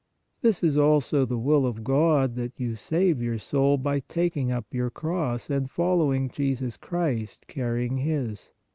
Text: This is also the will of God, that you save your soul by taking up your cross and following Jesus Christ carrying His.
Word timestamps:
This 0.41 0.63
is 0.63 0.79
also 0.79 1.27
the 1.27 1.37
will 1.37 1.63
of 1.63 1.83
God, 1.83 2.33
that 2.33 2.59
you 2.59 2.73
save 2.73 3.21
your 3.21 3.37
soul 3.37 3.77
by 3.77 3.99
taking 3.99 4.51
up 4.51 4.65
your 4.71 4.89
cross 4.89 5.47
and 5.47 5.69
following 5.69 6.27
Jesus 6.27 6.75
Christ 6.75 7.45
carrying 7.47 7.97
His. 7.97 8.49